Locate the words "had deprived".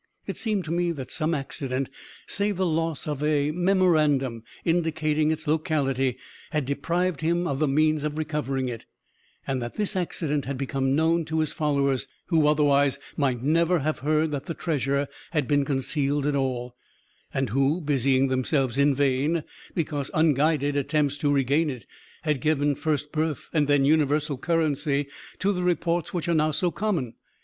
6.49-7.21